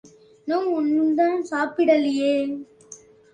இன்னும் 0.47 0.69
ஒன்னுமே 0.73 1.27
சாப்பிடலியே! 1.51 2.33